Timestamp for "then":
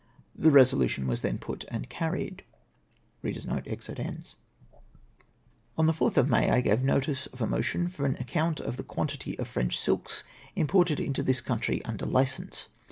1.21-1.37